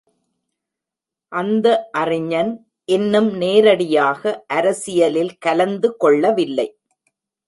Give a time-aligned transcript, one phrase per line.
[1.31, 1.89] அந்த
[1.91, 2.67] அறிஞன்
[2.85, 6.67] இன்னும் நேரடியாக அரசியலில் கலந்து கொள்ளவில்லை.